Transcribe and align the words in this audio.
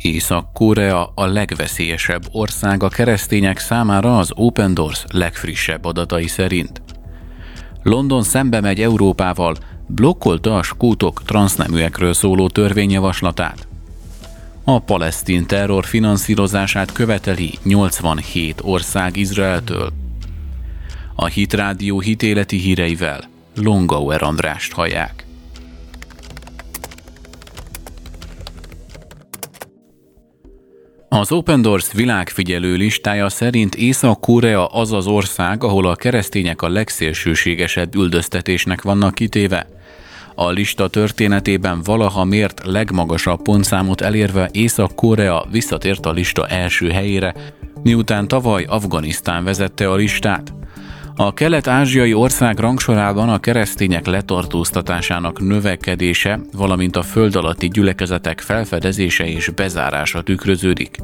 Észak-Korea 0.00 1.12
a 1.14 1.26
legveszélyesebb 1.26 2.22
ország 2.32 2.82
a 2.82 2.88
keresztények 2.88 3.58
számára 3.58 4.18
az 4.18 4.32
Open 4.34 4.74
Doors 4.74 5.04
legfrissebb 5.12 5.84
adatai 5.84 6.26
szerint. 6.26 6.82
London 7.82 8.22
szembe 8.22 8.60
megy 8.60 8.80
Európával, 8.80 9.56
blokkolta 9.86 10.56
a 10.56 10.62
skótok 10.62 11.22
transzneműekről 11.22 12.12
szóló 12.12 12.48
törvényjavaslatát. 12.48 13.68
A 14.64 14.78
palesztin 14.78 15.46
terror 15.46 15.84
finanszírozását 15.84 16.92
követeli 16.92 17.58
87 17.62 18.60
ország 18.64 19.16
Izraeltől. 19.16 19.92
A 21.14 21.26
Hitrádió 21.26 22.00
hitéleti 22.00 22.56
híreivel 22.56 23.28
Longauer 23.54 24.22
Andrást 24.22 24.72
hallják. 24.72 25.24
Az 31.12 31.32
Open 31.32 31.62
Doors 31.62 31.92
világfigyelő 31.92 32.74
listája 32.74 33.28
szerint 33.28 33.74
Észak-Korea 33.74 34.66
az 34.66 34.92
az 34.92 35.06
ország, 35.06 35.64
ahol 35.64 35.86
a 35.86 35.94
keresztények 35.94 36.62
a 36.62 36.68
legszélsőségesebb 36.68 37.94
üldöztetésnek 37.94 38.82
vannak 38.82 39.14
kitéve. 39.14 39.66
A 40.34 40.50
lista 40.50 40.88
történetében 40.88 41.82
valaha 41.82 42.24
mért 42.24 42.60
legmagasabb 42.64 43.42
pontszámot 43.42 44.00
elérve 44.00 44.48
Észak-Korea 44.52 45.46
visszatért 45.50 46.06
a 46.06 46.12
lista 46.12 46.46
első 46.46 46.90
helyére, 46.90 47.34
miután 47.82 48.28
tavaly 48.28 48.64
Afganisztán 48.64 49.44
vezette 49.44 49.90
a 49.90 49.94
listát. 49.94 50.52
A 51.20 51.34
kelet-ázsiai 51.34 52.14
ország 52.14 52.58
rangsorában 52.58 53.28
a 53.28 53.40
keresztények 53.40 54.06
letartóztatásának 54.06 55.40
növekedése, 55.40 56.40
valamint 56.52 56.96
a 56.96 57.02
föld 57.02 57.36
alatti 57.36 57.68
gyülekezetek 57.68 58.40
felfedezése 58.40 59.26
és 59.26 59.48
bezárása 59.48 60.22
tükröződik. 60.22 60.96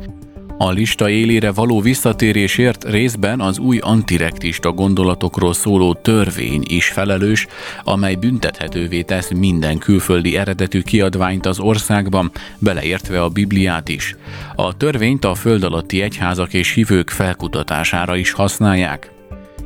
A 0.59 0.71
lista 0.71 1.09
élére 1.09 1.53
való 1.53 1.81
visszatérésért 1.81 2.85
részben 2.85 3.41
az 3.41 3.59
új 3.59 3.79
antirektista 3.79 4.73
gondolatokról 4.73 5.53
szóló 5.53 5.95
törvény 5.95 6.63
is 6.67 6.89
felelős, 6.89 7.47
amely 7.85 8.15
büntethetővé 8.15 9.03
tesz 9.03 9.31
minden 9.31 9.79
külföldi 9.79 10.37
eredetű 10.37 10.81
kiadványt 10.81 11.47
az 11.47 11.59
országban, 11.59 12.31
beleértve 12.59 13.23
a 13.23 13.29
Bibliát 13.29 13.89
is. 13.89 14.17
A 14.55 14.77
törvényt 14.77 15.25
a 15.25 15.35
föld 15.35 15.63
alatti 15.63 16.03
egyházak 16.03 16.53
és 16.53 16.73
hívők 16.73 17.11
felkutatására 17.11 18.17
is 18.17 18.33
használják. 18.33 19.15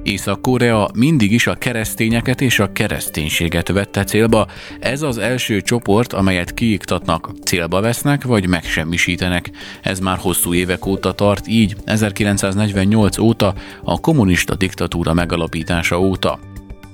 Észak-Korea 0.03 0.91
mindig 0.95 1.33
is 1.33 1.47
a 1.47 1.55
keresztényeket 1.55 2.41
és 2.41 2.59
a 2.59 2.73
kereszténységet 2.73 3.69
vette 3.69 4.05
célba. 4.05 4.47
Ez 4.81 5.03
az 5.03 5.19
első 5.19 5.61
csoport, 5.61 6.13
amelyet 6.13 6.55
kiiktatnak, 6.55 7.31
célba 7.45 7.81
vesznek 7.81 8.25
vagy 8.25 8.49
megsemmisítenek. 8.49 9.51
Ez 9.83 9.99
már 9.99 10.19
hosszú 10.19 10.55
évek 10.55 10.87
óta 10.87 11.13
tart 11.13 11.49
így, 11.49 11.77
1948 11.85 13.19
óta, 13.19 13.55
a 13.85 14.01
kommunista 14.01 14.55
diktatúra 14.55 15.15
megalapítása 15.15 16.01
óta 16.01 16.39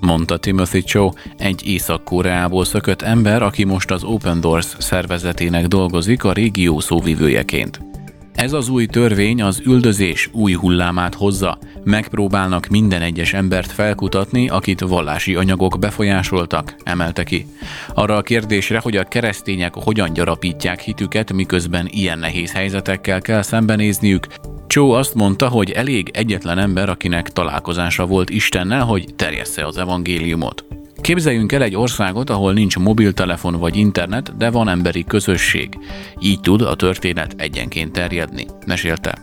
mondta 0.01 0.37
Timothy 0.37 0.83
Cho, 0.83 1.11
egy 1.37 1.67
Észak-Koreából 1.67 2.65
szökött 2.65 3.03
ember, 3.03 3.43
aki 3.43 3.65
most 3.65 3.91
az 3.91 4.05
Open 4.05 4.41
Doors 4.41 4.67
szervezetének 4.79 5.67
dolgozik 5.67 6.25
a 6.25 6.33
régió 6.33 6.81
szóvivőjeként. 6.81 7.96
Ez 8.37 8.53
az 8.53 8.69
új 8.69 8.87
törvény 8.87 9.43
az 9.43 9.63
üldözés 9.65 10.29
új 10.33 10.53
hullámát 10.53 11.15
hozza. 11.15 11.59
Megpróbálnak 11.85 12.67
minden 12.67 13.03
egyes 13.03 13.33
embert 13.33 13.73
felkutatni, 13.73 14.49
akit 14.49 14.81
vallási 14.81 15.35
anyagok 15.35 15.79
befolyásoltak, 15.79 16.75
emelte 16.85 17.25
ki. 17.25 17.47
Arra 17.95 18.17
a 18.17 18.23
kérdésre, 18.23 18.79
hogy 18.79 18.97
a 18.97 19.05
keresztények 19.05 19.75
hogyan 19.75 20.13
gyarapítják 20.13 20.81
hitüket, 20.81 21.33
miközben 21.33 21.89
ilyen 21.91 22.19
nehéz 22.19 22.53
helyzetekkel 22.53 23.21
kell 23.21 23.43
szembenézniük, 23.43 24.27
Cho 24.67 24.91
azt 24.91 25.15
mondta, 25.15 25.49
hogy 25.49 25.71
elég 25.71 26.11
egyetlen 26.13 26.59
ember, 26.59 26.89
akinek 26.89 27.29
találkozása 27.29 28.07
volt 28.07 28.31
Istennel, 28.31 28.85
hogy 28.85 29.15
terjessze 29.17 29.67
az 29.67 29.77
evangéliumot. 29.77 30.65
Képzeljünk 31.01 31.53
el 31.53 31.63
egy 31.63 31.77
országot, 31.77 32.31
ahol 32.31 32.53
nincs 32.53 32.79
mobiltelefon 32.79 33.59
vagy 33.59 33.77
internet, 33.77 34.37
de 34.37 34.51
van 34.51 34.69
emberi 34.69 35.05
közösség. 35.05 35.79
Így 36.21 36.41
tud 36.41 36.61
a 36.61 36.75
történet 36.75 37.35
egyenként 37.37 37.93
terjedni, 37.93 38.47
mesélte. 38.67 39.19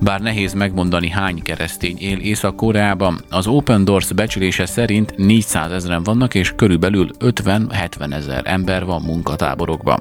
Bár 0.00 0.20
nehéz 0.20 0.52
megmondani 0.52 1.08
hány 1.08 1.42
keresztény 1.42 1.96
él 1.98 2.18
Észak-Koreában, 2.18 3.20
az 3.30 3.46
Open 3.46 3.84
Doors 3.84 4.12
becslése 4.12 4.66
szerint 4.66 5.16
400 5.16 5.70
ezeren 5.72 6.02
vannak 6.02 6.34
és 6.34 6.52
körülbelül 6.56 7.08
50-70 7.18 8.12
ezer 8.12 8.42
ember 8.44 8.84
van 8.84 9.02
munkatáborokban. 9.02 9.98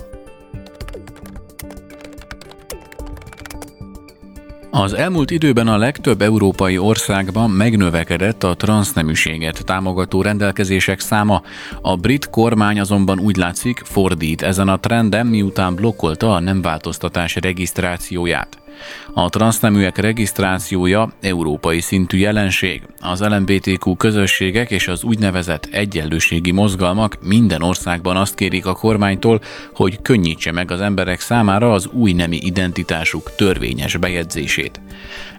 Az 4.78 4.94
elmúlt 4.94 5.32
időben 5.32 5.68
a 5.68 5.78
legtöbb 5.78 6.22
európai 6.22 6.78
országban 6.78 7.50
megnövekedett 7.50 8.44
a 8.44 8.56
transzneműséget 8.56 9.66
támogató 9.66 10.22
rendelkezések 10.22 11.00
száma, 11.00 11.42
a 11.82 11.96
brit 11.96 12.30
kormány 12.30 12.80
azonban 12.80 13.20
úgy 13.20 13.36
látszik 13.36 13.82
fordít 13.86 14.42
ezen 14.42 14.68
a 14.68 14.80
trenden, 14.80 15.28
miután 15.28 15.76
blokkolta 15.76 16.34
a 16.34 16.40
nem 16.40 16.62
változtatás 16.62 17.36
regisztrációját. 17.36 18.65
A 19.14 19.30
transzneműek 19.30 19.98
regisztrációja 19.98 21.14
európai 21.22 21.82
szintű 21.82 22.18
jelenség. 22.18 22.82
Az 23.00 23.22
LMBTQ 23.22 23.96
közösségek 23.96 24.72
és 24.72 24.88
az 24.88 25.04
úgynevezett 25.04 25.68
egyenlőségi 25.72 26.52
mozgalmak 26.52 27.18
minden 27.22 27.62
országban 27.62 28.18
azt 28.18 28.36
kérik 28.36 28.66
a 28.66 28.74
kormánytól, 28.74 29.42
hogy 29.74 30.02
könnyítse 30.02 30.52
meg 30.52 30.72
az 30.72 30.82
emberek 30.82 31.20
számára 31.20 31.72
az 31.72 31.88
új 31.88 32.14
nemi 32.14 32.38
identitásuk 32.42 33.36
törvényes 33.36 33.98
bejegyzését. 33.98 34.82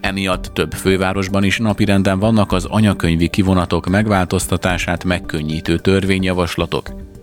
Emiatt 0.00 0.50
több 0.52 0.72
fővárosban 0.72 1.44
is 1.44 1.58
napirenden 1.58 2.18
vannak 2.18 2.52
az 2.52 2.64
anyakönyvi 2.64 3.28
kivonatok 3.28 3.86
megváltoztatását 3.86 5.04
megkönnyítő 5.04 5.78
törvényjavaslatok. 5.78 7.15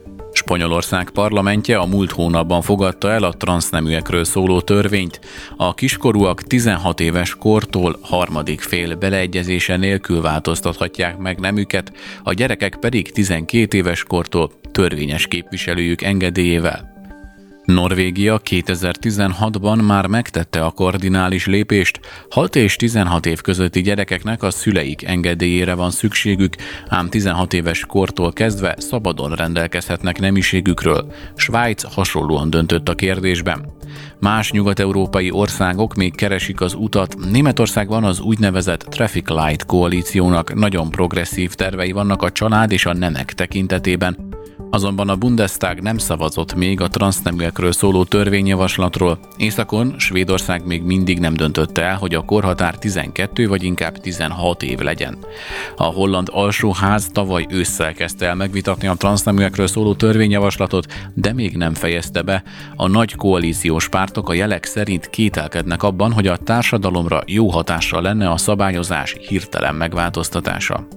Spanyolország 0.44 1.10
parlamentje 1.10 1.78
a 1.78 1.86
múlt 1.86 2.12
hónapban 2.12 2.62
fogadta 2.62 3.12
el 3.12 3.24
a 3.24 3.34
transzneműekről 3.34 4.24
szóló 4.24 4.62
törvényt. 4.62 5.20
A 5.58 5.74
kiskorúak 5.74 6.44
16 6.44 7.00
éves 7.00 7.36
kortól 7.36 7.98
harmadik 8.02 8.62
fél 8.62 8.96
beleegyezése 8.96 9.78
nélkül 9.78 10.22
változtathatják 10.22 11.18
meg 11.18 11.40
nemüket, 11.40 11.92
a 12.24 12.34
gyerekek 12.34 12.76
pedig 12.76 13.12
12 13.12 13.78
éves 13.78 14.04
kortól 14.04 14.52
törvényes 14.72 15.28
képviselőjük 15.28 16.02
engedélyével. 16.02 16.93
Norvégia 17.66 18.42
2016-ban 18.50 19.86
már 19.86 20.08
megtette 20.08 20.66
a 20.66 20.72
kardinális 20.72 21.46
lépést, 21.46 22.00
6 22.30 22.56
és 22.56 22.76
16 22.76 23.26
év 23.26 23.42
közötti 23.42 23.82
gyerekeknek 23.82 24.44
a 24.44 24.52
szüleik 24.52 25.04
engedélyére 25.04 25.74
van 25.74 25.92
szükségük, 25.92 26.56
ám 26.88 27.10
16 27.10 27.54
éves 27.54 27.86
kortól 27.86 28.34
kezdve 28.34 28.76
szabadon 28.78 29.32
rendelkezhetnek 29.32 30.20
nemiségükről. 30.20 31.14
Svájc 31.36 31.94
hasonlóan 31.94 32.50
döntött 32.50 32.90
a 32.90 32.96
kérdésben. 32.96 33.66
Más 34.20 34.52
nyugat-európai 34.52 35.32
országok 35.32 35.96
még 35.96 36.16
keresik 36.16 36.62
az 36.62 36.74
utat. 36.74 37.16
Németországban 37.32 38.04
az 38.04 38.20
úgynevezett 38.20 38.82
Traffic 38.90 39.30
Light 39.30 39.66
koalíciónak 39.66 40.54
nagyon 40.54 40.90
progresszív 40.90 41.54
tervei 41.54 41.92
vannak 41.92 42.22
a 42.22 42.32
család 42.32 42.72
és 42.72 42.86
a 42.86 42.94
nemek 42.94 43.34
tekintetében, 43.34 44.18
Azonban 44.74 45.10
a 45.10 45.16
Bundestag 45.16 45.80
nem 45.80 45.98
szavazott 45.98 46.56
még 46.56 46.82
a 46.82 46.88
transzneműekről 46.88 47.72
szóló 47.72 48.04
törvényjavaslatról. 48.04 49.20
Északon 49.38 49.96
Svédország 49.98 50.66
még 50.66 50.84
mindig 50.84 51.20
nem 51.20 51.34
döntötte 51.34 51.82
el, 51.82 51.98
hogy 51.98 52.16
a 52.16 52.22
korhatár 52.22 52.78
12 52.78 53.48
vagy 53.48 53.64
inkább 53.64 53.98
16 53.98 54.64
év 54.64 54.80
legyen. 54.80 55.18
A 55.76 55.84
holland 55.84 56.28
alsóház 56.32 57.10
tavaly 57.12 57.46
ősszel 57.50 57.94
kezdte 57.94 58.26
el 58.26 58.36
megvitatni 58.36 58.88
a 58.88 58.94
transzneműekről 58.94 59.68
szóló 59.68 59.94
törvényjavaslatot, 59.94 60.94
de 61.14 61.34
még 61.34 61.58
nem 61.58 61.74
fejezte 61.74 62.22
be. 62.22 62.44
A 62.76 62.88
nagy 62.88 63.16
koalíciós 63.16 63.90
pártok 63.90 64.30
a 64.30 64.34
jelek 64.34 64.66
szerint 64.66 65.10
kételkednek 65.10 65.84
abban, 65.84 66.12
hogy 66.12 66.28
a 66.28 66.38
társadalomra 66.38 67.22
jó 67.26 67.50
hatással 67.50 68.02
lenne 68.02 68.30
a 68.30 68.38
szabályozás 68.38 69.16
hirtelen 69.28 69.76
megváltoztatása. 69.76 70.88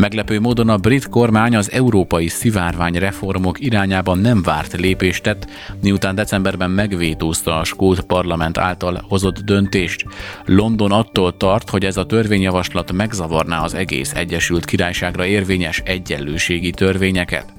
Meglepő 0.00 0.40
módon 0.40 0.68
a 0.68 0.76
brit 0.76 1.08
kormány 1.08 1.56
az 1.56 1.70
európai 1.72 2.28
szivárvány 2.28 2.94
reformok 2.94 3.60
irányában 3.60 4.18
nem 4.18 4.42
várt 4.42 4.72
lépést 4.72 5.22
tett, 5.22 5.46
miután 5.82 6.14
decemberben 6.14 6.70
megvétózta 6.70 7.56
a 7.56 7.64
skót 7.64 8.00
parlament 8.00 8.58
által 8.58 9.04
hozott 9.08 9.38
döntést. 9.38 10.04
London 10.44 10.92
attól 10.92 11.36
tart, 11.36 11.70
hogy 11.70 11.84
ez 11.84 11.96
a 11.96 12.06
törvényjavaslat 12.06 12.92
megzavarná 12.92 13.62
az 13.62 13.74
egész 13.74 14.12
Egyesült 14.14 14.64
Királyságra 14.64 15.26
érvényes 15.26 15.82
egyenlőségi 15.84 16.70
törvényeket. 16.70 17.52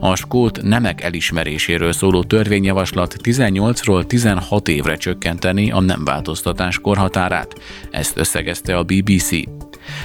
A 0.00 0.14
skót 0.14 0.62
nemek 0.62 1.02
elismeréséről 1.02 1.92
szóló 1.92 2.22
törvényjavaslat 2.22 3.16
18-ról 3.22 4.06
16 4.06 4.68
évre 4.68 4.96
csökkenteni 4.96 5.70
a 5.70 5.80
nem 5.80 6.04
változtatás 6.04 6.78
korhatárát. 6.78 7.54
Ezt 7.90 8.16
összegezte 8.16 8.76
a 8.76 8.82
BBC. 8.84 9.30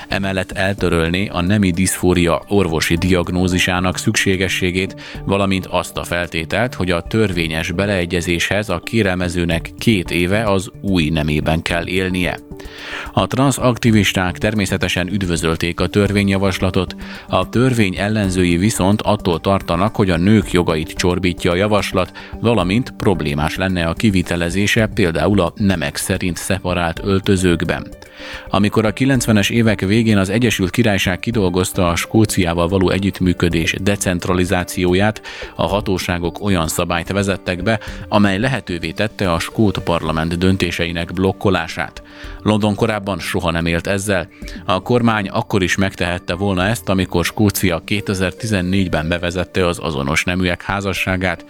Emellett 0.07 0.51
eltörölné 0.51 1.27
a 1.27 1.41
nemi 1.41 1.71
diszfória 1.71 2.41
orvosi 2.47 2.95
diagnózisának 2.95 3.97
szükségességét, 3.97 4.95
valamint 5.25 5.65
azt 5.65 5.97
a 5.97 6.03
feltételt, 6.03 6.73
hogy 6.73 6.91
a 6.91 7.01
törvényes 7.01 7.71
beleegyezéshez 7.71 8.69
a 8.69 8.79
kérelmezőnek 8.79 9.69
két 9.77 10.11
éve 10.11 10.43
az 10.43 10.69
új 10.81 11.09
nemében 11.09 11.61
kell 11.61 11.87
élnie. 11.87 12.39
A 13.13 13.27
transzaktivisták 13.27 14.37
természetesen 14.37 15.07
üdvözölték 15.07 15.79
a 15.79 15.87
törvényjavaslatot, 15.87 16.95
a 17.27 17.49
törvény 17.49 17.95
ellenzői 17.95 18.57
viszont 18.57 19.01
attól 19.01 19.39
tartanak, 19.39 19.95
hogy 19.95 20.09
a 20.09 20.17
nők 20.17 20.51
jogait 20.51 20.93
csorbítja 20.93 21.51
a 21.51 21.55
javaslat, 21.55 22.11
valamint 22.39 22.93
problémás 22.97 23.55
lenne 23.55 23.85
a 23.85 23.93
kivitelezése 23.93 24.87
például 24.87 25.39
a 25.39 25.53
nemek 25.55 25.95
szerint 25.95 26.37
szeparált 26.37 26.99
öltözőkben. 27.03 27.87
Amikor 28.49 28.85
a 28.85 28.93
90-es 28.93 29.51
évek 29.51 29.81
végén 29.81 30.17
az 30.17 30.29
Egyesült 30.29 30.69
Királyság 30.69 31.19
kidolgozta 31.19 31.89
a 31.89 31.95
Skóciával 31.95 32.67
való 32.67 32.89
együttműködés 32.89 33.75
decentralizációját, 33.81 35.21
a 35.55 35.67
hatóságok 35.67 36.43
olyan 36.43 36.67
szabályt 36.67 37.11
vezettek 37.11 37.63
be, 37.63 37.79
amely 38.07 38.39
lehetővé 38.39 38.91
tette 38.91 39.31
a 39.31 39.39
skót 39.39 39.77
parlament 39.77 40.37
döntéseinek 40.37 41.13
blokkolását. 41.13 42.03
London 42.41 42.75
korábban 42.75 43.19
soha 43.19 43.51
nem 43.51 43.65
élt 43.65 43.87
ezzel. 43.87 44.27
A 44.65 44.81
kormány 44.81 45.27
akkor 45.27 45.63
is 45.63 45.75
megtehette 45.75 46.33
volna 46.33 46.65
ezt, 46.65 46.89
amikor 46.89 47.25
Skócia 47.25 47.81
2014-ben 47.87 49.07
bevezette 49.07 49.67
az 49.67 49.79
azonos 49.79 50.23
neműek 50.23 50.61
házasságát, 50.61 51.45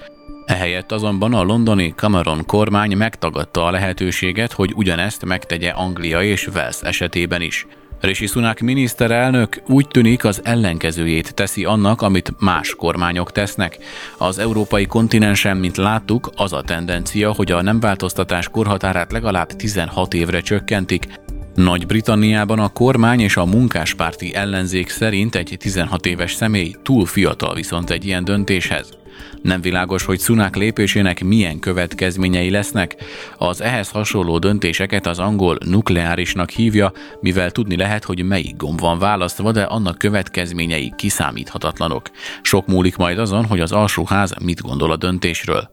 Ehelyett 0.51 0.91
azonban 0.91 1.33
a 1.33 1.43
londoni 1.43 1.93
Cameron 1.95 2.45
kormány 2.45 2.97
megtagadta 2.97 3.65
a 3.65 3.71
lehetőséget, 3.71 4.51
hogy 4.51 4.73
ugyanezt 4.75 5.25
megtegye 5.25 5.69
Anglia 5.69 6.21
és 6.21 6.47
Wales 6.47 6.81
esetében 6.81 7.41
is. 7.41 7.67
Rishi 7.99 8.25
Sunak 8.25 8.59
miniszterelnök 8.59 9.61
úgy 9.67 9.87
tűnik 9.87 10.23
az 10.23 10.41
ellenkezőjét 10.43 11.33
teszi 11.33 11.65
annak, 11.65 12.01
amit 12.01 12.33
más 12.39 12.75
kormányok 12.75 13.31
tesznek. 13.31 13.77
Az 14.17 14.39
európai 14.39 14.85
kontinensen, 14.85 15.57
mint 15.57 15.77
láttuk, 15.77 16.29
az 16.35 16.53
a 16.53 16.61
tendencia, 16.61 17.33
hogy 17.33 17.51
a 17.51 17.61
nem 17.61 17.79
változtatás 17.79 18.49
korhatárát 18.49 19.11
legalább 19.11 19.47
16 19.47 20.13
évre 20.13 20.41
csökkentik, 20.41 21.07
nagy-Britanniában 21.55 22.59
a 22.59 22.69
kormány 22.69 23.19
és 23.19 23.37
a 23.37 23.45
munkáspárti 23.45 24.35
ellenzék 24.35 24.89
szerint 24.89 25.35
egy 25.35 25.55
16 25.59 26.05
éves 26.05 26.33
személy 26.33 26.75
túl 26.83 27.05
fiatal 27.05 27.53
viszont 27.53 27.89
egy 27.89 28.05
ilyen 28.05 28.23
döntéshez. 28.23 29.00
Nem 29.41 29.61
világos, 29.61 30.03
hogy 30.03 30.19
Sunak 30.19 30.55
lépésének 30.55 31.23
milyen 31.23 31.59
következményei 31.59 32.49
lesznek. 32.49 32.95
Az 33.37 33.61
ehhez 33.61 33.89
hasonló 33.89 34.37
döntéseket 34.37 35.07
az 35.07 35.19
angol 35.19 35.57
nukleárisnak 35.65 36.49
hívja, 36.49 36.91
mivel 37.19 37.51
tudni 37.51 37.75
lehet, 37.77 38.03
hogy 38.03 38.23
melyik 38.23 38.55
gomb 38.57 38.79
van 38.79 38.99
választva, 38.99 39.51
de 39.51 39.63
annak 39.63 39.97
következményei 39.97 40.93
kiszámíthatatlanok. 40.97 42.09
Sok 42.41 42.67
múlik 42.67 42.95
majd 42.95 43.17
azon, 43.17 43.45
hogy 43.45 43.59
az 43.59 43.71
alsóház 43.71 44.33
mit 44.43 44.61
gondol 44.61 44.91
a 44.91 44.97
döntésről. 44.97 45.69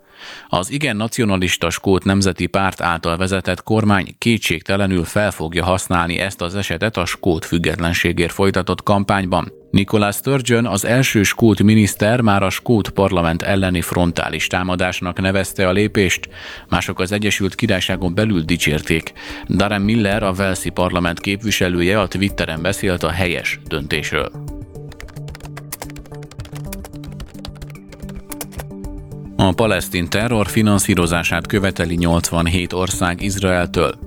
Az 0.49 0.71
igen 0.71 0.97
nacionalista 0.97 1.71
Skót 1.71 2.05
Nemzeti 2.05 2.47
Párt 2.47 2.81
által 2.81 3.17
vezetett 3.17 3.63
kormány 3.63 4.15
kétségtelenül 4.19 5.05
fel 5.05 5.31
fogja 5.31 5.65
használni 5.65 6.19
ezt 6.19 6.41
az 6.41 6.55
esetet 6.55 6.97
a 6.97 7.05
Skót 7.05 7.45
függetlenségért 7.45 8.33
folytatott 8.33 8.83
kampányban. 8.83 9.53
Nicolas 9.71 10.17
Sturgeon, 10.17 10.67
az 10.67 10.85
első 10.85 11.23
skót 11.23 11.63
miniszter 11.63 12.21
már 12.21 12.43
a 12.43 12.51
skót 12.51 12.91
parlament 12.91 13.43
elleni 13.43 13.81
frontális 13.81 14.47
támadásnak 14.47 15.21
nevezte 15.21 15.69
a 15.69 15.73
lépést, 15.73 16.29
mások 16.69 17.01
az 17.01 17.13
Egyesült 17.13 17.55
Királyságon 17.55 18.15
belül 18.15 18.41
dicsérték. 18.41 19.13
Darren 19.49 19.83
Miller, 19.83 20.23
a 20.23 20.33
Velszi 20.33 20.71
parlament 20.71 21.21
képviselője 21.21 22.01
a 22.01 22.09
Twitteren 22.09 22.63
beszélt 22.63 23.03
a 23.03 23.11
helyes 23.11 23.61
döntésről. 23.67 24.58
A 29.41 29.53
palesztin 29.53 30.09
terror 30.09 30.47
finanszírozását 30.47 31.47
követeli 31.47 31.95
87 31.95 32.73
ország 32.73 33.23
Izraeltől. 33.23 33.99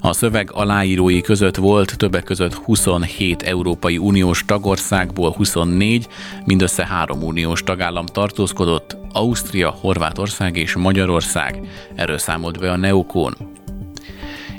A 0.00 0.12
szöveg 0.12 0.50
aláírói 0.52 1.20
között 1.20 1.56
volt 1.56 1.96
többek 1.96 2.22
között 2.22 2.54
27 2.54 3.42
Európai 3.42 3.98
Uniós 3.98 4.44
tagországból 4.44 5.32
24, 5.32 6.08
mindössze 6.44 6.86
három 6.86 7.22
uniós 7.22 7.62
tagállam 7.62 8.06
tartózkodott, 8.06 8.96
Ausztria, 9.12 9.70
Horvátország 9.70 10.56
és 10.56 10.76
Magyarország. 10.76 11.60
Erről 11.94 12.18
számolt 12.18 12.58
be 12.58 12.70
a 12.70 12.76
Neokon. 12.76 13.34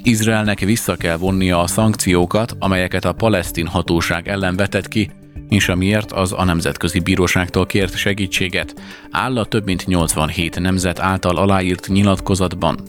Izraelnek 0.03 0.59
vissza 0.59 0.95
kell 0.95 1.17
vonnia 1.17 1.59
a 1.59 1.67
szankciókat, 1.67 2.55
amelyeket 2.59 3.05
a 3.05 3.13
palesztin 3.13 3.67
hatóság 3.67 4.27
ellen 4.27 4.55
vetett 4.55 4.87
ki, 4.87 5.11
és 5.49 5.69
amiért 5.69 6.11
az 6.11 6.33
a 6.33 6.43
Nemzetközi 6.43 6.99
Bíróságtól 6.99 7.65
kért 7.65 7.97
segítséget, 7.97 8.81
áll 9.11 9.37
a 9.37 9.45
több 9.45 9.65
mint 9.65 9.85
87 9.85 10.59
nemzet 10.59 10.99
által 10.99 11.37
aláírt 11.37 11.87
nyilatkozatban. 11.87 12.79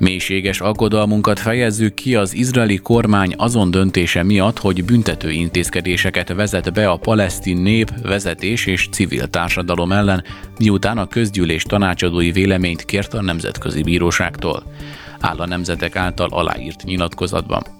Mélységes 0.00 0.60
aggodalmunkat 0.60 1.38
fejezzük 1.38 1.94
ki 1.94 2.14
az 2.14 2.34
izraeli 2.34 2.76
kormány 2.76 3.34
azon 3.36 3.70
döntése 3.70 4.22
miatt, 4.22 4.58
hogy 4.58 4.84
büntető 4.84 5.30
intézkedéseket 5.30 6.32
vezet 6.32 6.72
be 6.72 6.88
a 6.88 6.96
palesztin 6.96 7.56
nép, 7.56 7.90
vezetés 8.02 8.66
és 8.66 8.88
civil 8.90 9.28
társadalom 9.28 9.92
ellen, 9.92 10.24
miután 10.58 10.98
a 10.98 11.06
közgyűlés 11.06 11.62
tanácsadói 11.62 12.30
véleményt 12.30 12.84
kért 12.84 13.14
a 13.14 13.22
Nemzetközi 13.22 13.82
Bíróságtól. 13.82 14.62
Áll 15.20 15.36
a 15.36 15.46
nemzetek 15.46 15.96
által 15.96 16.28
aláírt 16.30 16.84
nyilatkozatban. 16.84 17.77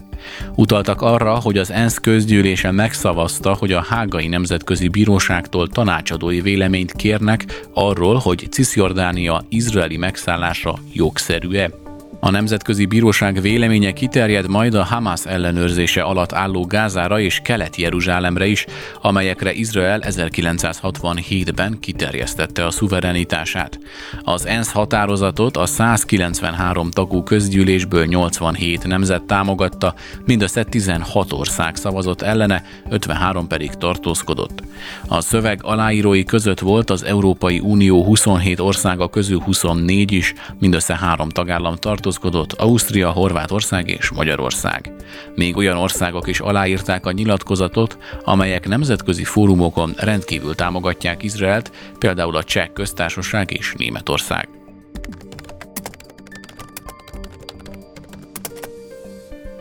Utaltak 0.54 1.02
arra, 1.02 1.34
hogy 1.34 1.58
az 1.58 1.70
ENSZ 1.70 1.98
közgyűlése 1.98 2.70
megszavazta, 2.70 3.54
hogy 3.54 3.72
a 3.72 3.84
Hágai 3.88 4.28
Nemzetközi 4.28 4.88
Bíróságtól 4.88 5.68
tanácsadói 5.68 6.40
véleményt 6.40 6.92
kérnek 6.92 7.66
arról, 7.74 8.16
hogy 8.16 8.46
Cisjordánia 8.50 9.44
izraeli 9.48 9.96
megszállása 9.96 10.78
jogszerű-e. 10.92 11.87
A 12.20 12.30
Nemzetközi 12.30 12.86
Bíróság 12.86 13.40
véleménye 13.40 13.92
kiterjed 13.92 14.48
majd 14.48 14.74
a 14.74 14.84
Hamas 14.84 15.24
ellenőrzése 15.24 16.02
alatt 16.02 16.32
álló 16.32 16.64
Gázára 16.64 17.20
és 17.20 17.40
Kelet-Jeruzsálemre 17.44 18.46
is, 18.46 18.66
amelyekre 19.00 19.52
Izrael 19.52 20.02
1967-ben 20.04 21.78
kiterjesztette 21.80 22.66
a 22.66 22.70
szuverenitását. 22.70 23.78
Az 24.22 24.46
ENSZ 24.46 24.72
határozatot 24.72 25.56
a 25.56 25.66
193 25.66 26.90
tagú 26.90 27.22
közgyűlésből 27.22 28.04
87 28.04 28.86
nemzet 28.86 29.22
támogatta, 29.22 29.94
mindössze 30.26 30.64
16 30.64 31.32
ország 31.32 31.76
szavazott 31.76 32.22
ellene, 32.22 32.62
53 32.88 33.46
pedig 33.46 33.70
tartózkodott. 33.70 34.62
A 35.08 35.20
szöveg 35.20 35.60
aláírói 35.62 36.24
között 36.24 36.58
volt 36.58 36.90
az 36.90 37.04
Európai 37.04 37.58
Unió 37.58 38.04
27 38.04 38.60
országa 38.60 39.08
közül 39.08 39.40
24 39.40 40.12
is, 40.12 40.34
mindössze 40.58 40.96
három 40.96 41.28
tagállam 41.28 41.74
tartózkodott, 41.74 42.06
tartózkodott 42.08 42.52
Ausztria, 42.52 43.10
Horvátország 43.10 43.88
és 43.88 44.10
Magyarország. 44.10 44.92
Még 45.34 45.56
olyan 45.56 45.76
országok 45.76 46.26
is 46.26 46.40
aláírták 46.40 47.06
a 47.06 47.12
nyilatkozatot, 47.12 47.98
amelyek 48.24 48.68
nemzetközi 48.68 49.24
fórumokon 49.24 49.94
rendkívül 49.96 50.54
támogatják 50.54 51.22
Izraelt, 51.22 51.72
például 51.98 52.36
a 52.36 52.44
Cseh 52.44 52.68
köztársaság 52.72 53.50
és 53.52 53.74
Németország. 53.76 54.48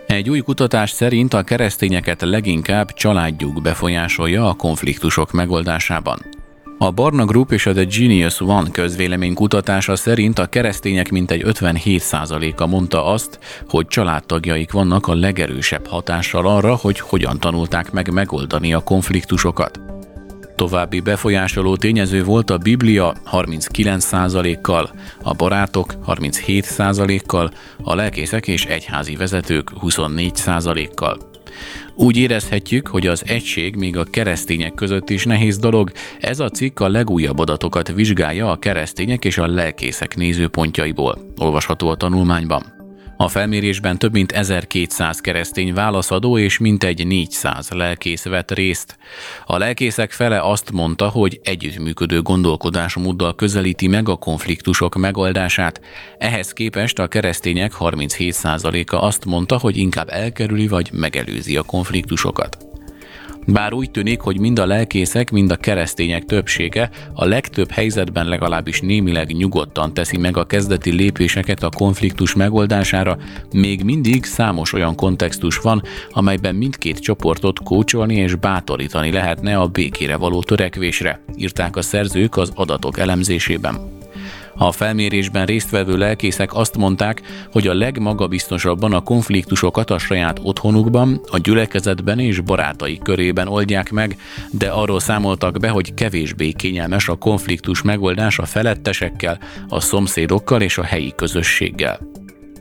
Egy 0.06 0.30
új 0.30 0.40
kutatás 0.40 0.90
szerint 0.90 1.34
a 1.34 1.44
keresztényeket 1.44 2.22
leginkább 2.22 2.94
családjuk 2.94 3.62
befolyásolja 3.62 4.50
a 4.50 4.54
konfliktusok 4.54 5.32
megoldásában. 5.32 6.37
A 6.80 6.92
Barna 6.92 7.26
Group 7.26 7.52
és 7.52 7.66
a 7.66 7.74
The 7.74 7.84
Genius 7.84 8.42
One 8.42 8.70
közvélemény 8.72 9.34
kutatása 9.34 9.96
szerint 9.96 10.40
a 10.40 10.46
keresztények 10.46 11.12
mintegy 11.12 11.44
57%-a 11.46 12.66
mondta 12.66 13.06
azt, 13.06 13.40
hogy 13.70 13.88
családtagjaik 13.88 14.72
vannak 14.72 15.08
a 15.08 15.16
legerősebb 15.16 15.88
hatással 15.88 16.48
arra, 16.48 16.76
hogy 16.76 17.00
hogyan 17.00 17.40
tanulták 17.40 17.92
meg 17.92 18.14
megoldani 18.14 18.74
a 18.74 18.80
konfliktusokat. 18.80 19.80
További 20.56 21.00
befolyásoló 21.00 21.76
tényező 21.76 22.24
volt 22.24 22.50
a 22.50 22.58
Biblia 22.58 23.16
39%-kal, 23.32 24.92
a 25.24 25.34
barátok 25.34 25.94
37%-kal, 26.08 27.52
a 27.84 27.96
lelkészek 27.96 28.48
és 28.48 28.66
egyházi 28.66 29.16
vezetők 29.16 29.72
24%-kal. 29.82 31.37
Úgy 31.96 32.18
érezhetjük, 32.18 32.88
hogy 32.88 33.08
az 33.08 33.24
egység 33.26 33.76
még 33.76 33.98
a 33.98 34.04
keresztények 34.04 34.74
között 34.74 35.10
is 35.10 35.26
nehéz 35.26 35.58
dolog, 35.58 35.92
ez 36.20 36.40
a 36.40 36.50
cikk 36.50 36.80
a 36.80 36.88
legújabb 36.88 37.40
adatokat 37.40 37.94
vizsgálja 37.94 38.52
a 38.52 38.60
keresztények 38.60 39.26
és 39.26 39.38
a 39.38 39.48
lelkészek 39.48 40.16
nézőpontjaiból. 40.16 41.34
Olvasható 41.38 41.90
a 41.90 41.96
tanulmányban. 41.96 42.77
A 43.20 43.28
felmérésben 43.28 43.98
több 43.98 44.12
mint 44.14 44.32
1200 44.32 45.22
keresztény 45.22 45.74
válaszadó 45.74 46.38
és 46.38 46.58
mintegy 46.58 47.08
400 47.08 47.70
lelkész 47.70 48.24
vett 48.24 48.52
részt. 48.52 48.98
A 49.46 49.58
lelkészek 49.58 50.12
fele 50.12 50.42
azt 50.42 50.72
mondta, 50.72 51.10
hogy 51.10 51.40
együttműködő 51.44 52.22
gondolkodásmóddal 52.22 53.36
közelíti 53.36 53.88
meg 53.88 54.10
a 54.10 54.16
konfliktusok 54.16 54.96
megoldását. 54.96 55.82
Ehhez 56.18 56.54
képest 56.54 57.00
a 57.00 57.08
keresztények 57.08 57.74
37%-a 57.80 58.96
azt 58.96 59.26
mondta, 59.26 59.58
hogy 59.58 59.78
inkább 59.78 60.10
elkerüli 60.10 60.68
vagy 60.68 60.90
megelőzi 60.94 61.58
a 61.58 61.64
konfliktusokat. 61.64 62.67
Bár 63.54 63.74
úgy 63.74 63.92
tűnik, 63.92 64.20
hogy 64.20 64.40
mind 64.40 64.60
a 64.60 64.66
lelkészek, 64.66 65.32
mind 65.32 65.52
a 65.52 65.56
keresztények 65.56 66.26
többsége 66.26 66.90
a 67.14 67.26
legtöbb 67.26 67.72
helyzetben 67.72 68.26
legalábbis 68.28 68.82
némileg 68.82 69.32
nyugodtan 69.32 69.94
teszi 69.94 70.18
meg 70.18 70.38
a 70.38 70.46
kezdeti 70.46 70.92
lépéseket 70.92 71.64
a 71.64 71.70
konfliktus 71.70 72.36
megoldására, 72.36 73.18
még 73.54 73.84
mindig 73.84 74.26
számos 74.26 74.74
olyan 74.74 74.96
kontextus 74.96 75.58
van, 75.58 75.84
amelyben 76.12 76.56
mindkét 76.56 77.00
csoportot 77.00 77.64
kócsolni 77.64 78.16
és 78.16 78.36
bátorítani 78.36 79.12
lehetne 79.12 79.58
a 79.58 79.68
békére 79.68 80.16
való 80.16 80.44
törekvésre, 80.44 81.22
írták 81.36 81.76
a 81.76 81.82
szerzők 81.82 82.38
az 82.38 82.52
adatok 82.56 83.00
elemzésében. 83.00 83.76
A 84.58 84.72
felmérésben 84.72 85.46
résztvevő 85.46 85.98
lelkészek 85.98 86.54
azt 86.54 86.78
mondták, 86.78 87.22
hogy 87.52 87.68
a 87.68 87.74
legmagabiztosabban 87.74 88.94
a 88.94 89.02
konfliktusokat 89.02 89.92
a 89.92 89.98
saját 89.98 90.40
otthonukban, 90.44 91.22
a 91.32 91.38
gyülekezetben 91.38 92.20
és 92.20 92.40
barátai 92.40 92.98
körében 93.04 93.48
oldják 93.48 93.92
meg, 93.92 94.18
de 94.52 94.70
arról 94.70 95.00
számoltak 95.00 95.60
be, 95.60 95.70
hogy 95.70 95.94
kevésbé 95.94 96.52
kényelmes 96.52 97.08
a 97.08 97.16
konfliktus 97.16 97.82
megoldás 97.82 98.40
a 98.40 98.46
felettesekkel, 98.46 99.40
a 99.68 99.80
szomszédokkal 99.80 100.62
és 100.62 100.78
a 100.78 100.84
helyi 100.84 101.14
közösséggel. 101.16 102.00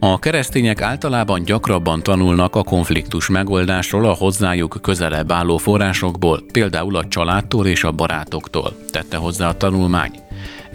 A 0.01 0.19
keresztények 0.19 0.83
általában 0.83 1.43
gyakrabban 1.43 2.03
tanulnak 2.03 2.57
a 2.57 2.63
konfliktus 2.63 3.29
megoldásról 3.29 4.05
a 4.05 4.15
hozzájuk 4.15 4.79
közelebb 4.83 5.33
álló 5.33 5.57
forrásokból, 5.57 6.43
például 6.53 6.97
a 6.97 7.09
családtól 7.09 7.67
és 7.67 7.85
a 7.85 7.93
barátoktól, 7.93 8.77
tette 8.91 9.17
hozzá 9.17 9.49
a 9.49 9.57
tanulmány. 9.57 10.26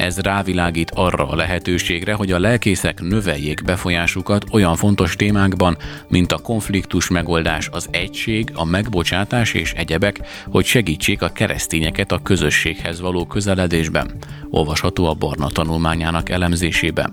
Ez 0.01 0.19
rávilágít 0.19 0.91
arra 0.95 1.27
a 1.27 1.35
lehetőségre, 1.35 2.13
hogy 2.13 2.31
a 2.31 2.39
lelkészek 2.39 3.01
növeljék 3.01 3.63
befolyásukat 3.63 4.45
olyan 4.51 4.75
fontos 4.75 5.15
témákban, 5.15 5.77
mint 6.07 6.31
a 6.31 6.37
konfliktus 6.37 7.09
megoldás, 7.09 7.69
az 7.71 7.87
egység, 7.91 8.51
a 8.53 8.65
megbocsátás 8.65 9.53
és 9.53 9.73
egyebek, 9.73 10.19
hogy 10.49 10.65
segítsék 10.65 11.21
a 11.21 11.31
keresztényeket 11.31 12.11
a 12.11 12.21
közösséghez 12.23 13.01
való 13.01 13.25
közeledésben. 13.25 14.11
Olvasható 14.49 15.05
a 15.05 15.13
Barna 15.13 15.47
tanulmányának 15.47 16.29
elemzésében. 16.29 17.11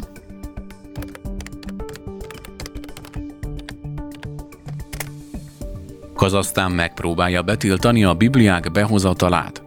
Kazasztán 6.14 6.70
megpróbálja 6.70 7.42
betiltani 7.42 8.04
a 8.04 8.14
Bibliák 8.14 8.72
behozatalát. 8.72 9.62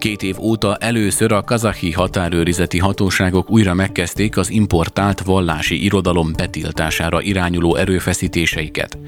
Két 0.00 0.22
év 0.22 0.40
óta 0.40 0.76
először 0.76 1.32
a 1.32 1.42
kazahi 1.42 1.92
határőrizeti 1.92 2.78
hatóságok 2.78 3.50
újra 3.50 3.74
megkezdték 3.74 4.36
az 4.36 4.50
importált 4.50 5.20
vallási 5.20 5.84
irodalom 5.84 6.32
betiltására 6.36 7.20
irányuló 7.20 7.76
erőfeszítéseiket. 7.76 8.98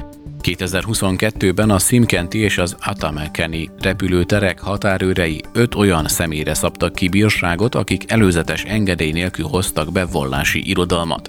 2022-ben 0.43 1.71
a 1.71 1.79
Simkenti 1.79 2.39
és 2.39 2.59
az 2.59 2.77
Atamekeni 2.85 3.71
repülőterek 3.81 4.61
határőrei 4.61 5.43
öt 5.53 5.75
olyan 5.75 6.09
személyre 6.09 6.55
szabtak 6.55 6.95
ki 6.95 7.09
bírságot, 7.09 7.75
akik 7.75 8.11
előzetes 8.11 8.63
engedély 8.63 9.13
nélkül 9.13 9.47
hoztak 9.47 9.93
be 9.93 10.05
vallási 10.05 10.69
irodalmat. 10.69 11.29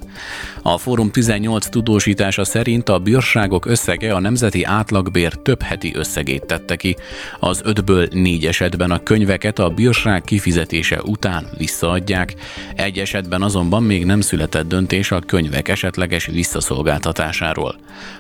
A 0.62 0.77
Fórum 0.77 1.12
18 1.12 1.67
tudósítása 1.67 2.43
szerint 2.43 2.89
a 2.89 3.00
bírságok 3.00 3.65
összege 3.65 4.13
a 4.13 4.20
nemzeti 4.20 4.63
átlagbér 4.63 5.34
több 5.34 5.62
heti 5.62 5.96
összegét 5.96 6.46
tette 6.46 6.75
ki. 6.75 6.96
Az 7.39 7.62
ötből 7.63 8.08
négy 8.12 8.46
esetben 8.46 8.91
a 8.91 9.03
könyveket 9.03 9.60
a 9.60 9.70
bírság 9.70 10.22
kifizetése 10.22 11.01
után 11.01 11.48
visszaadják, 11.58 12.34
egy 12.75 12.98
esetben 12.98 13.41
azonban 13.41 13.84
még 13.84 14.05
nem 14.05 14.22
született 14.22 14.67
döntés 14.67 15.12
a 15.12 15.20
könyvek 15.20 15.67
esetleges 15.67 16.25
visszaszolgáltatásáról. 16.25 17.75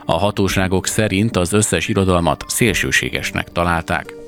A 0.05 0.17
hatóságok 0.17 0.82
szerint 0.87 1.37
az 1.37 1.53
összes 1.53 1.87
irodalmat 1.87 2.43
szélsőségesnek 2.47 3.51
találták. 3.51 4.22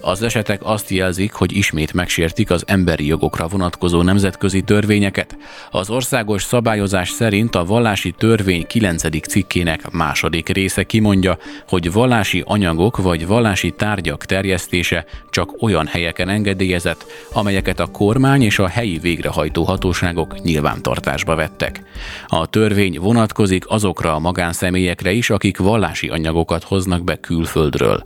Az 0.00 0.22
esetek 0.22 0.60
azt 0.64 0.90
jelzik, 0.90 1.32
hogy 1.32 1.56
ismét 1.56 1.92
megsértik 1.92 2.50
az 2.50 2.62
emberi 2.66 3.06
jogokra 3.06 3.48
vonatkozó 3.48 4.02
nemzetközi 4.02 4.62
törvényeket. 4.62 5.36
Az 5.70 5.90
országos 5.90 6.42
szabályozás 6.42 7.10
szerint 7.10 7.54
a 7.54 7.64
vallási 7.64 8.14
törvény 8.18 8.66
9. 8.66 9.28
cikkének 9.28 9.90
második 9.90 10.48
része 10.48 10.82
kimondja, 10.82 11.38
hogy 11.68 11.92
vallási 11.92 12.42
anyagok 12.46 12.96
vagy 12.96 13.26
vallási 13.26 13.70
tárgyak 13.70 14.24
terjesztése 14.24 15.04
csak 15.30 15.62
olyan 15.62 15.86
helyeken 15.86 16.28
engedélyezett, 16.28 17.04
amelyeket 17.32 17.80
a 17.80 17.86
kormány 17.86 18.42
és 18.42 18.58
a 18.58 18.68
helyi 18.68 18.98
végrehajtó 18.98 19.64
hatóságok 19.64 20.42
nyilvántartásba 20.42 21.34
vettek. 21.34 21.82
A 22.26 22.46
törvény 22.46 22.98
vonatkozik 22.98 23.64
azokra 23.68 24.14
a 24.14 24.18
magánszemélyekre 24.18 25.12
is, 25.12 25.30
akik 25.30 25.58
vallási 25.58 26.08
anyagokat 26.08 26.64
hoznak 26.64 27.04
be 27.04 27.16
külföldről. 27.16 28.04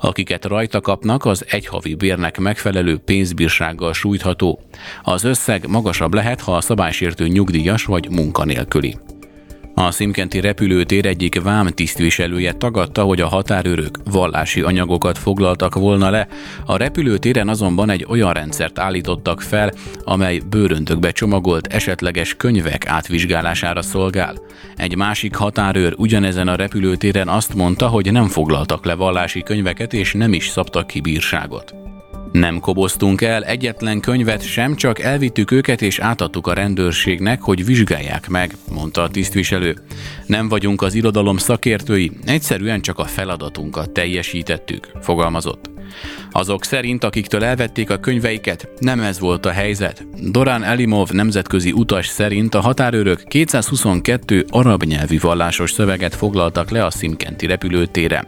Akiket 0.00 0.44
rajta 0.44 0.80
kapnak, 0.80 1.03
kapnak, 1.04 1.24
az 1.24 1.44
egyhavi 1.48 1.94
bérnek 1.94 2.38
megfelelő 2.38 2.98
pénzbírsággal 2.98 3.92
sújtható. 3.92 4.60
Az 5.02 5.24
összeg 5.24 5.68
magasabb 5.68 6.14
lehet, 6.14 6.40
ha 6.40 6.56
a 6.56 6.60
szabálysértő 6.60 7.26
nyugdíjas 7.26 7.84
vagy 7.84 8.10
munkanélküli. 8.10 8.96
A 9.74 9.90
Szimkenti 9.90 10.40
repülőtér 10.40 11.06
egyik 11.06 11.42
vám 11.42 11.66
tisztviselője 11.66 12.52
tagadta, 12.52 13.02
hogy 13.02 13.20
a 13.20 13.28
határőrök 13.28 13.98
vallási 14.10 14.60
anyagokat 14.60 15.18
foglaltak 15.18 15.74
volna 15.74 16.10
le. 16.10 16.28
A 16.66 16.76
repülőtéren 16.76 17.48
azonban 17.48 17.90
egy 17.90 18.06
olyan 18.08 18.32
rendszert 18.32 18.78
állítottak 18.78 19.40
fel, 19.40 19.72
amely 20.04 20.40
bőröntökbe 20.50 21.10
csomagolt 21.10 21.66
esetleges 21.66 22.34
könyvek 22.34 22.86
átvizsgálására 22.86 23.82
szolgál. 23.82 24.34
Egy 24.76 24.96
másik 24.96 25.34
határőr 25.34 25.94
ugyanezen 25.96 26.48
a 26.48 26.56
repülőtéren 26.56 27.28
azt 27.28 27.54
mondta, 27.54 27.88
hogy 27.88 28.12
nem 28.12 28.26
foglaltak 28.26 28.84
le 28.84 28.94
vallási 28.94 29.42
könyveket 29.42 29.92
és 29.92 30.12
nem 30.12 30.32
is 30.32 30.48
szabtak 30.48 30.86
ki 30.86 31.00
bírságot. 31.00 31.93
Nem 32.34 32.60
koboztunk 32.60 33.20
el 33.20 33.44
egyetlen 33.44 34.00
könyvet 34.00 34.42
sem, 34.42 34.74
csak 34.74 34.98
elvittük 34.98 35.50
őket 35.50 35.82
és 35.82 35.98
átadtuk 35.98 36.46
a 36.46 36.52
rendőrségnek, 36.52 37.42
hogy 37.42 37.64
vizsgálják 37.64 38.28
meg, 38.28 38.56
mondta 38.70 39.02
a 39.02 39.08
tisztviselő. 39.08 39.76
Nem 40.26 40.48
vagyunk 40.48 40.82
az 40.82 40.94
irodalom 40.94 41.36
szakértői, 41.36 42.12
egyszerűen 42.24 42.80
csak 42.80 42.98
a 42.98 43.04
feladatunkat 43.04 43.90
teljesítettük, 43.90 44.90
fogalmazott. 45.00 45.70
Azok 46.30 46.64
szerint, 46.64 47.04
akiktől 47.04 47.44
elvették 47.44 47.90
a 47.90 47.98
könyveiket, 47.98 48.68
nem 48.78 49.00
ez 49.00 49.18
volt 49.18 49.46
a 49.46 49.50
helyzet. 49.50 50.06
Dorán 50.30 50.62
Elimov 50.62 51.10
nemzetközi 51.10 51.72
utas 51.72 52.06
szerint 52.06 52.54
a 52.54 52.60
határőrök 52.60 53.22
222 53.22 54.44
arab 54.48 54.82
nyelvű 54.82 55.18
vallásos 55.18 55.72
szöveget 55.72 56.14
foglaltak 56.14 56.70
le 56.70 56.84
a 56.84 56.90
Szimkenti 56.90 57.46
repülőtére. 57.46 58.24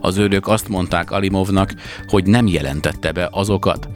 Az 0.00 0.18
őrök 0.18 0.48
azt 0.48 0.68
mondták 0.68 1.10
Alimovnak, 1.10 1.74
hogy 2.06 2.26
nem 2.26 2.46
jelentette 2.46 3.12
be 3.12 3.28
azokat. 3.30 3.88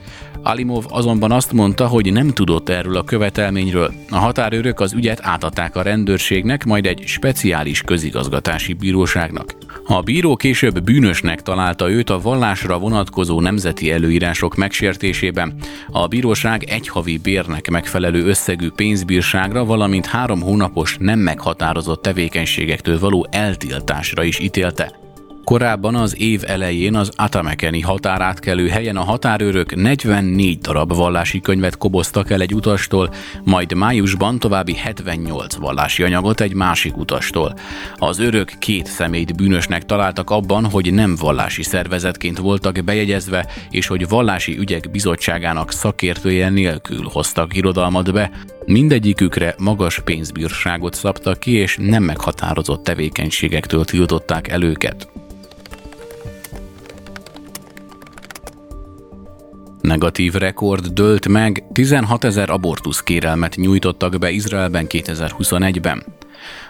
Alimov 0.47 0.85
azonban 0.88 1.33
azt 1.33 1.52
mondta, 1.52 1.87
hogy 1.87 2.12
nem 2.12 2.28
tudott 2.28 2.68
erről 2.68 2.97
a 2.97 3.04
követelményről. 3.04 3.92
A 4.11 4.16
határőrök 4.16 4.80
az 4.80 4.92
ügyet 4.92 5.21
átadták 5.23 5.76
a 5.76 5.83
rendőrségnek, 5.83 6.64
majd 6.64 6.87
egy 6.87 7.02
speciális 7.06 7.83
közigazgatási 7.83 8.73
bíróságnak. 8.73 9.54
A 9.87 10.00
bíró 10.00 10.37
később 10.37 10.83
bűnösnek 10.83 11.42
találta 11.42 11.90
őt 11.90 12.11
a 12.11 12.21
vallásra 12.21 12.78
vonatkozó 12.78 13.40
nemzeti 13.40 13.92
előírások 13.92 14.54
megsértésében. 14.54 15.54
A 15.90 16.06
bíróság 16.06 16.64
egy 16.64 16.88
havi 16.88 17.18
bérnek 17.18 17.71
megfelelő 17.71 18.25
összegű 18.25 18.71
pénzbírságra, 18.71 19.64
valamint 19.64 20.06
három 20.06 20.40
hónapos 20.40 20.97
nem 21.00 21.18
meghatározott 21.18 22.02
tevékenységektől 22.02 22.99
való 22.99 23.26
eltiltásra 23.30 24.23
is 24.23 24.38
ítélte. 24.38 25.05
Korábban 25.46 25.94
az 25.94 26.20
év 26.20 26.42
elején 26.46 26.94
az 26.94 27.10
Atamekeni 27.16 27.80
határátkelő 27.80 28.68
helyen 28.68 28.96
a 28.96 29.02
határőrök 29.02 29.74
44 29.74 30.58
darab 30.58 30.94
vallási 30.94 31.40
könyvet 31.40 31.76
koboztak 31.76 32.30
el 32.30 32.40
egy 32.40 32.54
utastól, 32.54 33.14
majd 33.44 33.74
májusban 33.74 34.38
további 34.38 34.74
78 34.74 35.54
vallási 35.54 36.02
anyagot 36.02 36.40
egy 36.40 36.54
másik 36.54 36.96
utastól. 36.96 37.54
Az 37.96 38.18
őrök 38.18 38.52
két 38.58 38.86
személyt 38.86 39.36
bűnösnek 39.36 39.84
találtak 39.84 40.30
abban, 40.30 40.64
hogy 40.70 40.92
nem 40.92 41.16
vallási 41.20 41.62
szervezetként 41.62 42.38
voltak 42.38 42.84
bejegyezve, 42.84 43.46
és 43.70 43.86
hogy 43.86 44.08
vallási 44.08 44.58
ügyek 44.58 44.90
bizottságának 44.90 45.72
szakértője 45.72 46.48
nélkül 46.48 47.08
hoztak 47.12 47.56
irodalmat 47.56 48.12
be, 48.12 48.30
Mindegyikükre 48.64 49.54
magas 49.58 50.00
pénzbírságot 50.00 50.94
szabtak 50.94 51.38
ki, 51.38 51.52
és 51.52 51.76
nem 51.80 52.02
meghatározott 52.02 52.84
tevékenységektől 52.84 53.84
tiltották 53.84 54.48
el 54.48 54.62
őket. 54.62 55.08
Negatív 59.87 60.33
rekord 60.33 60.87
dőlt 60.87 61.28
meg, 61.28 61.64
16 61.73 62.25
ezer 62.25 62.50
abortusz 62.50 63.02
kérelmet 63.02 63.57
nyújtottak 63.57 64.19
be 64.19 64.31
Izraelben 64.31 64.87
2021-ben. 64.88 66.05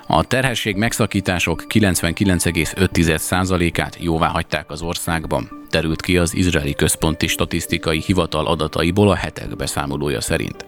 A 0.06 0.24
terhesség 0.24 0.76
megszakítások 0.76 1.64
99,5%-át 1.68 3.96
jóvá 4.00 4.28
hagyták 4.28 4.70
az 4.70 4.82
országban, 4.82 5.64
terült 5.70 6.02
ki 6.02 6.18
az 6.18 6.34
Izraeli 6.34 6.74
Központi 6.74 7.26
Statisztikai 7.26 8.02
Hivatal 8.06 8.46
adataiból 8.46 9.10
a 9.10 9.14
hetek 9.14 9.56
beszámolója 9.56 10.20
szerint. 10.20 10.66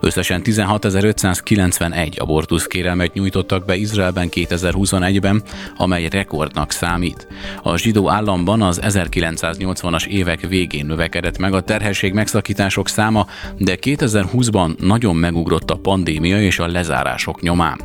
Összesen 0.00 0.40
16.591 0.44 2.18
abortusz 2.18 2.66
kérelmet 2.66 3.14
nyújtottak 3.14 3.64
be 3.64 3.76
Izraelben 3.76 4.28
2021-ben, 4.30 5.42
amely 5.76 6.08
rekordnak 6.08 6.70
számít. 6.70 7.26
A 7.62 7.76
zsidó 7.76 8.10
államban 8.10 8.62
az 8.62 8.80
1980-as 8.82 10.06
évek 10.06 10.40
végén 10.40 10.86
növekedett 10.86 11.38
meg 11.38 11.54
a 11.54 11.60
terhesség 11.60 12.12
megszakítások 12.12 12.88
száma, 12.88 13.26
de 13.58 13.76
2020-ban 13.80 14.78
nagyon 14.78 15.16
megugrott 15.16 15.70
a 15.70 15.76
pandémia 15.76 16.40
és 16.40 16.58
a 16.58 16.66
lezárások 16.66 17.40
nyomán. 17.40 17.80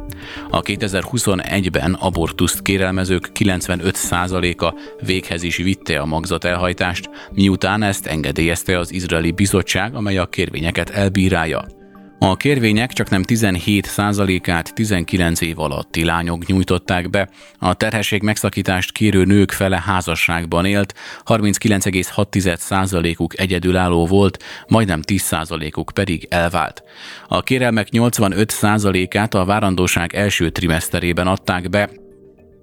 A 0.54 0.62
2021-ben 0.62 1.94
abortuszt 1.94 2.62
kérelmezők 2.62 3.30
95%-a 3.40 4.74
véghez 5.06 5.44
is 5.44 5.58
vitte 5.58 6.00
a 6.00 6.06
magzat 6.06 6.44
elhajtást, 6.44 7.10
miután 7.34 7.84
ezt 7.84 8.06
engedélyezte 8.06 8.80
az 8.80 8.94
izraeli 8.94 9.32
bizottság, 9.32 9.96
amely 9.96 10.18
a 10.18 10.26
kérvényeket 10.26 10.90
elbírálja. 10.90 11.81
A 12.24 12.38
kérvények 12.38 12.94
csak 12.94 13.10
nem 13.10 13.24
17%-át 13.28 14.74
19 14.74 15.42
év 15.42 15.60
alatti 15.60 16.04
lányok 16.04 16.46
nyújtották 16.46 17.10
be, 17.10 17.30
a 17.58 17.74
terhesség 17.74 18.22
megszakítást 18.22 18.92
kérő 18.92 19.24
nők 19.24 19.52
fele 19.52 19.82
házasságban 19.86 20.66
élt, 20.66 20.94
39,6%-uk 21.26 23.40
egyedülálló 23.40 24.06
volt, 24.06 24.44
majdnem 24.68 25.02
10%-uk 25.08 25.92
pedig 25.94 26.28
elvált. 26.30 26.84
A 27.28 27.42
kérelmek 27.42 27.88
85%-át 27.92 29.34
a 29.34 29.46
várandóság 29.46 30.16
első 30.16 30.50
trimeszterében 30.50 31.28
adták 31.28 31.70
be, 31.70 31.90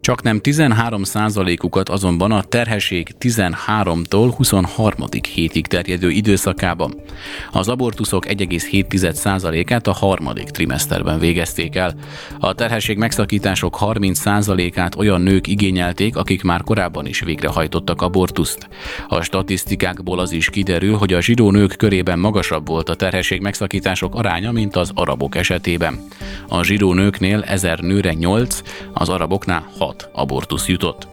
csak 0.01 0.23
nem 0.23 0.41
13 0.41 1.03
ukat 1.63 1.89
azonban 1.89 2.33
a 2.33 2.43
terhesség 2.43 3.15
13-tól 3.21 4.33
23. 4.37 5.07
hétig 5.35 5.67
terjedő 5.67 6.11
időszakában. 6.11 6.95
Az 7.53 7.69
abortuszok 7.69 8.27
1,7%-át 8.27 9.87
a 9.87 9.93
harmadik 9.93 10.49
trimeszterben 10.49 11.19
végezték 11.19 11.77
el. 11.77 11.95
A 12.39 12.55
terhesség 12.55 12.99
megszakítások 12.99 13.79
30%-át 13.81 14.95
olyan 14.95 15.21
nők 15.21 15.47
igényelték, 15.47 16.17
akik 16.17 16.43
már 16.43 16.63
korábban 16.63 17.07
is 17.07 17.21
végrehajtottak 17.21 18.03
abortuszt. 18.03 18.69
A 19.09 19.21
statisztikákból 19.21 20.19
az 20.19 20.33
is 20.33 20.51
kiderül, 20.51 20.97
hogy 20.97 21.13
a 21.13 21.21
zsidó 21.21 21.51
nők 21.51 21.77
körében 21.77 22.19
magasabb 22.19 22.67
volt 22.67 22.89
a 22.89 22.95
terhesség 22.95 23.41
megszakítások 23.41 24.15
aránya, 24.15 24.53
mint 24.53 24.77
az 24.77 24.91
arabok 24.95 25.37
esetében. 25.37 26.07
A 26.49 26.63
zsidó 26.63 26.93
nőknél 26.93 27.43
1000 27.43 27.81
nőre 27.81 28.13
8, 28.13 28.63
az 28.93 29.09
araboknál 29.09 29.71
6 29.79 29.88
abortusz 30.13 30.69
jutott. 30.69 31.09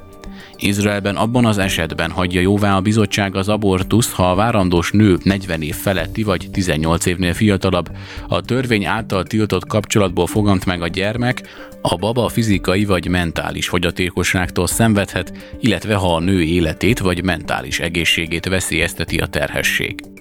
Izraelben 0.58 1.16
abban 1.16 1.46
az 1.46 1.58
esetben 1.58 2.12
hagyja 2.12 2.42
jóvá 2.42 2.76
a 2.76 2.82
bizottság 2.82 3.36
az 3.36 3.50
abortusz, 3.50 4.12
ha 4.12 4.32
a 4.32 4.36
várandós 4.36 4.92
nő 4.92 5.18
40 5.24 5.62
év 5.62 5.76
feletti 5.76 6.24
vagy 6.24 6.48
18 6.52 7.06
évnél 7.06 7.34
fiatalabb, 7.34 7.90
a 8.28 8.42
törvény 8.42 8.86
által 8.86 9.24
tiltott 9.24 9.68
kapcsolatból 9.68 10.28
fogant 10.28 10.66
meg 10.66 10.82
a 10.82 10.88
gyermek, 10.88 11.42
a 11.82 11.96
baba 11.96 12.28
fizikai 12.28 12.86
vagy 12.86 13.08
mentális 13.08 13.68
fogyatékosságtól 13.68 14.68
szenvedhet, 14.68 15.34
illetve 15.60 15.96
ha 15.96 16.16
a 16.16 16.20
nő 16.20 16.42
életét 16.42 17.00
vagy 17.00 17.24
mentális 17.24 17.80
egészségét 17.80 18.46
veszélyezteti 18.46 19.18
a 19.18 19.26
terhesség. 19.26 20.15